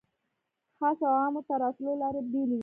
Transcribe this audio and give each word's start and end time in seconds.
خاصو 0.77 1.05
او 1.11 1.15
عامو 1.21 1.41
د 1.47 1.49
راتلو 1.63 1.91
لارې 2.01 2.21
بېلې 2.31 2.55
وې. 2.57 2.59